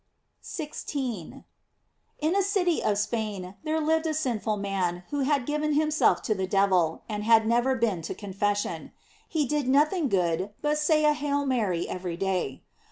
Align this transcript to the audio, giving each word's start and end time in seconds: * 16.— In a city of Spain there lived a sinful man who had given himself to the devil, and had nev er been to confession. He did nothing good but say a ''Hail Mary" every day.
* 0.27 0.41
16.— 0.41 1.43
In 2.21 2.35
a 2.35 2.41
city 2.41 2.81
of 2.81 2.97
Spain 2.97 3.53
there 3.63 3.79
lived 3.79 4.07
a 4.07 4.15
sinful 4.15 4.57
man 4.57 5.03
who 5.11 5.19
had 5.19 5.45
given 5.45 5.73
himself 5.75 6.23
to 6.23 6.33
the 6.33 6.47
devil, 6.47 7.03
and 7.07 7.23
had 7.23 7.45
nev 7.45 7.67
er 7.67 7.75
been 7.75 8.01
to 8.01 8.15
confession. 8.15 8.93
He 9.29 9.45
did 9.45 9.67
nothing 9.67 10.09
good 10.09 10.55
but 10.59 10.79
say 10.79 11.05
a 11.05 11.13
''Hail 11.13 11.45
Mary" 11.47 11.87
every 11.87 12.17
day. 12.17 12.63